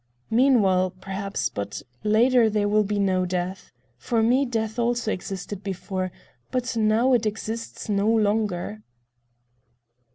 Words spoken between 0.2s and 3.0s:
Meanwhile, perhaps, but later there will be